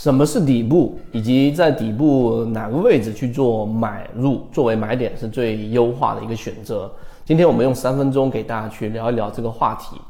[0.00, 6.90] 什么是底部，以及在底部哪个位置去做买入作为买点是最优化的一个选择。
[7.22, 10.00] 今天我们用三分钟给大家去聊一聊这个话题。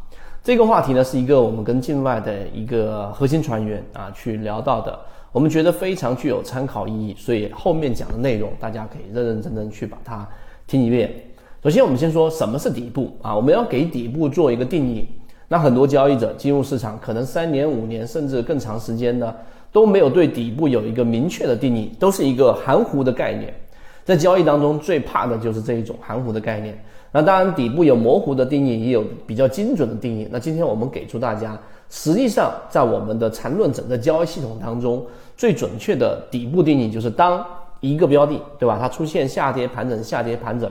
[0.44, 4.96] 这个话题呢是一个我们跟境外的一个核心船员啊去聊到的，
[5.32, 10.24] 我们觉得非常具有参考意义，所以后面讲的内容大家可以认认真真去把它
[10.68, 11.12] 听一遍。
[11.64, 15.08] 首先我们先说什么是底部啊，我们要给底部做一个定义。
[15.48, 19.34] 那很多交易者进入市场，可能三年、五年甚至更长时间呢。
[19.72, 23.54] 都没有对底部有一个明确的定义，都是一个含糊的概念。
[24.04, 26.76] 在交易当中，最怕的就是这一种含糊的概念。
[27.12, 30.28] 那当然，底部有模糊的定义，也有比较精准的定义。
[30.30, 35.04] 那今天我们给出大家，实际上在我们的缠论整个交易系统当中，
[35.36, 37.44] 最准确的底部定义就是：当
[37.80, 38.78] 一个标的，对吧？
[38.80, 40.70] 它出现下跌盘整、下跌盘整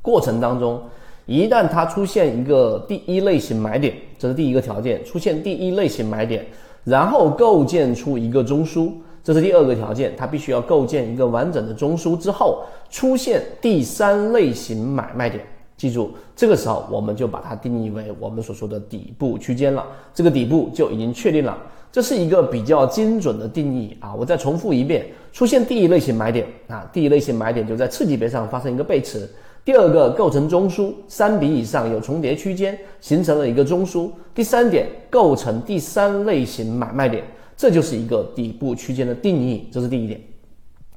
[0.00, 0.80] 过程当中，
[1.28, 6.42] 一旦它出现一个第一类型买点，这是第一个条件，出现第一类型买点。
[6.84, 8.90] 然后构建出一个中枢，
[9.22, 15.44] 这是第二个条件，它必须要构建一个完整的中枢之后，出现第三类型买卖点。
[15.76, 21.58] 记住，这个时候我们就把它定义为我们所说的底部区间了，这个底部就已经确定了。
[21.92, 24.14] 这是一个比较精准的定义啊！
[24.14, 29.28] 我再重复一遍：出现第一类型买点啊，第一类型买点就在次级别上发生一个背驰。
[29.68, 34.08] 第二个构成中枢，三笔以上有重叠区间，形成了一个中枢。
[34.34, 37.22] 第三点构成第三类型买卖点，
[37.54, 40.18] 这就是一个底部区间的定义，这是第一点。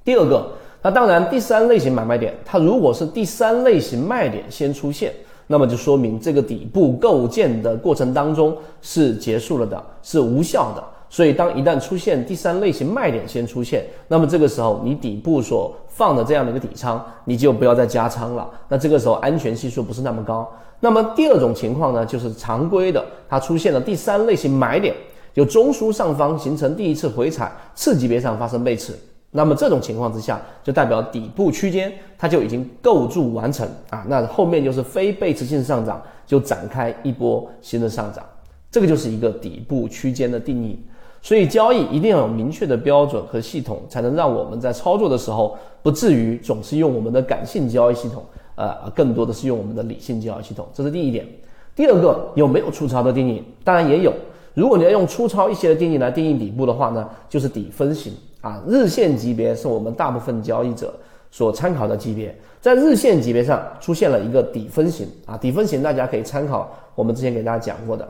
[0.05, 5.11] 第二个，那当然第三类型买卖点，它如果是第三类型卖点先出现，
[5.47, 10.81] 那么就说明这个底部构建的过程当中是结束了的，是无效的。
[11.13, 18.49] 所以，当一旦出现第三类型卖点先出现，那么这个时候你底部所放的这样的一个底仓，你就不要再加仓了。
[18.69, 20.49] 那这个时候安全系数不是那么高。
[20.79, 24.95] 那么第二种情况呢，就是常规的，它出现了第三类型买点，
[25.33, 28.97] 就中枢上方形成第一次回踩，次级别上发生背驰。
[29.31, 34.05] 那么这种情况之下，就代表底部区间它就已经构筑完成啊。
[34.07, 38.23] 那后面就是非背驰性上涨，就展开一波新的上涨。
[38.71, 40.79] 这个就是一个底部区间的定义。
[41.21, 48.23] 所以交易一定要有明确的标准和系统，才能让我们在操作的时候不至于总是用我们的感性交易系统，
[48.55, 50.67] 呃，更多的是用我们的理性交易系统。
[50.73, 51.27] 这是第一点。
[51.75, 53.43] 第二个，有没有粗糙的定义？
[53.63, 54.11] 当然也有。
[54.53, 58.11] 如果你要用粗糙一些的定义来定义底部的话呢，就是底分型
[58.41, 58.61] 啊。
[58.67, 60.93] 日线级别是我们大部分交易者
[61.29, 65.37] 所参考的级别，在日线级别上出现了一个底分型啊。
[65.37, 68.05] 底分型大家可以参考我们之前给大家讲过的，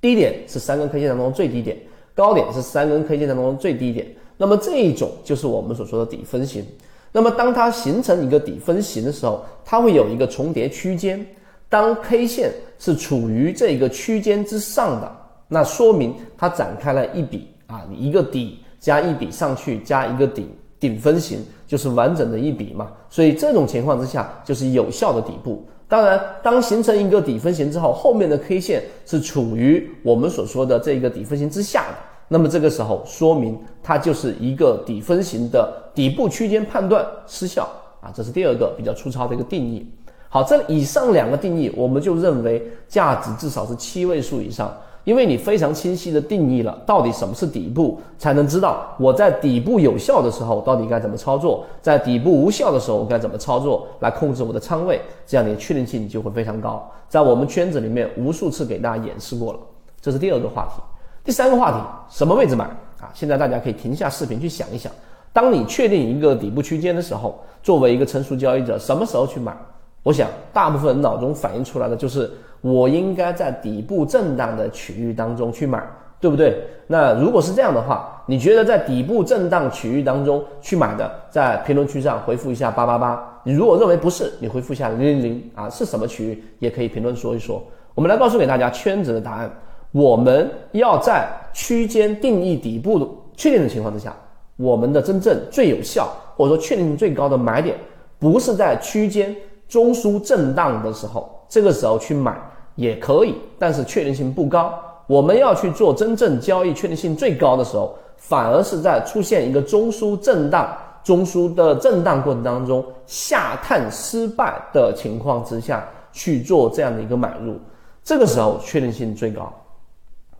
[0.00, 1.76] 低点是三根 K 线当中最低点。
[2.18, 4.04] 高点是三根 K 线当中最低点，
[4.36, 6.66] 那么这一种就是我们所说的底分型。
[7.12, 11.24] 那么当它形成一个底分型的时候，它会有一个重叠区间。
[11.68, 20.50] 当 K 线是处于这个区间之上的，那说明它展开了一笔啊，一个底加一笔上去加一个顶
[20.80, 22.90] 顶分型，就是完整的一笔嘛。
[23.08, 25.64] 所以这种情况之下就是有效的底部。
[25.86, 31.96] 当然，当形成一个底分型之后，后面的 K 线是处于我们所说的这个底分型之下的，
[32.28, 37.66] 那么这个时候说明它就是一个底分型的底部区间判断失效
[38.00, 39.86] 啊，这是第二个比较粗糙的一个定义。
[40.28, 44.70] 好，这以上两个定义，我们就认为价值至少是七位数以上。
[45.04, 56.86] 因为你非常清晰的定义了到底什么是底部，才能知道我在底部有效的时候到底该怎么操作，在底部无效的时候我该怎么操作来控制我的仓位，这样你的确定性就会非常高。
[57.08, 59.58] 在我们圈子里面无数次给大家演示过了，
[59.98, 60.82] 这是第二个话题。
[61.28, 61.76] 第三个话题，
[62.08, 62.64] 什么位置买
[63.02, 63.12] 啊？
[63.12, 64.90] 现在大家可以停下视频去想一想，
[65.30, 69.54] 当你确定一个底部区间的时候，作为一个成熟交易者，什么时候去买？
[70.02, 72.30] 我想大部分人脑中反映出来的就是。
[72.62, 75.80] 我应该在底部震荡的区域当中去买，
[76.18, 76.60] 对不对？
[76.86, 83.22] 那如果是这样的话，你觉得在底部震荡区域当中去买的，在评论区上回复一下八八八。
[83.44, 87.62] 你如果认为不是，你回复一下零零零啊，是什么区域也可以评论说一说。
[87.94, 89.48] 我们来告诉给大家圈子的答案。
[89.92, 94.14] 我们要在区间定义底部的确定的情况之下，
[94.56, 97.76] 我们的真正最有效或者说确定最高的买点，
[98.18, 99.34] 不是在区间
[99.68, 101.34] 中枢震荡的时候。
[101.48, 102.36] 这个时候去买
[102.74, 104.78] 也可以，但是确定性不高。
[105.06, 117.58] 我们要去做真正交易确定性最高的时候，反而是在出现一个中枢震荡、中枢的震荡过程当中下探失败的情况之下去做这样的一个买入，
[118.04, 119.50] 这个时候确定性最高。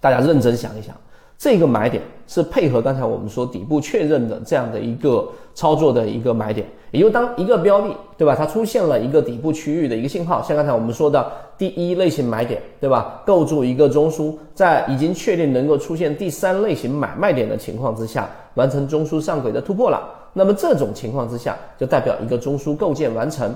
[0.01, 0.95] 大家认真想一想，
[1.37, 8.35] 这个买点是配合刚才我们说底部确认的这样的一个操作的一个买点，也就当一个标的，对吧？
[8.37, 13.23] 它出现了一个底部区域的一个信号，像刚才我们说的第一类型买点，对吧？
[13.27, 20.09] 构筑一个中枢，在已经确定能够出现第三类型买卖点的情况之下，完成中枢上轨的突破了。
[20.35, 23.53] 那么这种情况之下，就代表一个中枢构建完成。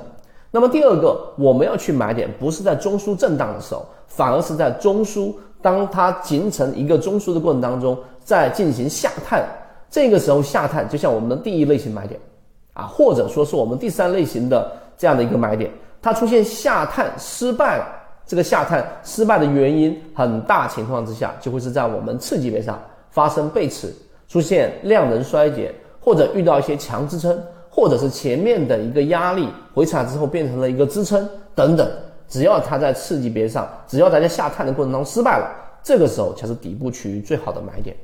[0.51, 5.33] 那么第二个，我们要去买点，不是在中枢震荡的时候，反而是在中枢。
[5.63, 9.43] 当它形成一个中枢的过程当中，在进行下探，
[9.89, 12.21] 这个时候下探就像我们的第一类型买点，
[12.75, 15.71] 啊，或者说是我们第三类型的这样的一个买点，
[16.03, 17.87] 它出现下探失败了，
[18.27, 22.81] 这个下探失败的原因，很大情况之下就会是在我们次级别上
[23.11, 23.95] 发生背驰，
[24.29, 31.89] 出现量能衰竭，或者遇到一些强支撑，或者是前面的一个压力回踩之后变成了一个支撑等等。
[32.33, 35.47] 只要它在次级别上，只要大家下探的过程当中失败了，
[35.83, 37.95] 这个时候才是底部区域最好的买点。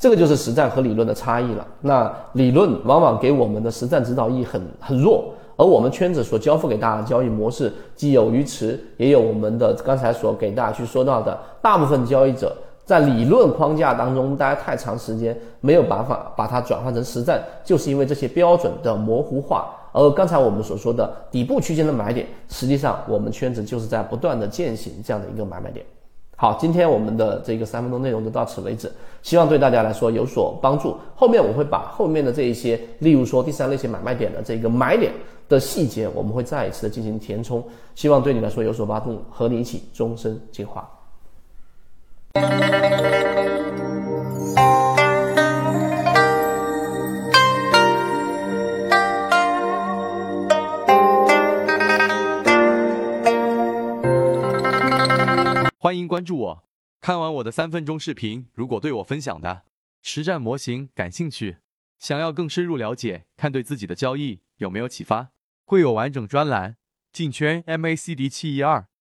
[0.00, 1.64] 这个就是实战和理论的差异了。
[1.80, 12.52] 那理论往往给我们的实战指导意义很很弱，而我们圈子所交付给大家的交易模式，既有鱼池，也有我们的刚才所给大家去说到的，大部分交易者
[12.84, 19.72] 在理论框架当中待太长时间，没有办法把它转换成实战，就是因为这些标准的模糊化。
[19.92, 25.84] 而刚才我们所说的底部区间的买点，实际上我们圈子就是在不断的践行这样的一个买卖点。
[26.34, 28.90] 好，今天我们的这个三分钟内容就到此为止，
[29.22, 30.96] 希望对大家来说有所帮助。
[31.14, 35.12] 后面我会把后面的这一些，例如说第三类型买卖点的这个买点
[35.48, 37.62] 的细节，我们会再一次的进行填充，
[37.94, 40.90] 希望对你来说有所帮助，和你一起终身进化。
[56.12, 56.64] 关注我。
[57.00, 59.62] 看完我的三分钟视频，如果对我分享的
[60.02, 61.56] 实战模型感兴趣，
[61.98, 65.30] 想要更深入了解，看对自己的交易有没有启发，
[65.64, 66.76] 会有完整专栏
[67.14, 68.88] 进圈 MACD 七一二。